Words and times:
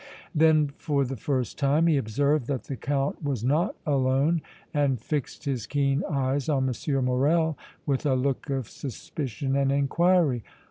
Then, 0.33 0.69
for 0.79 1.05
the 1.05 1.15
first 1.15 1.59
time, 1.59 1.85
he 1.85 1.95
observed 1.95 2.47
that 2.47 2.63
the 2.63 2.75
Count 2.75 3.23
was 3.23 3.43
not 3.43 3.75
alone 3.85 4.41
and 4.73 4.99
fixed 4.99 5.45
his 5.45 5.67
keen 5.67 6.01
eyes 6.09 6.49
on 6.49 6.67
M. 6.67 7.05
Morrel 7.05 7.55
with 7.85 8.03
a 8.07 8.15
look 8.15 8.49
of 8.49 8.67
suspicion 8.67 9.55
and 9.55 9.71
inquiry. 9.71 10.43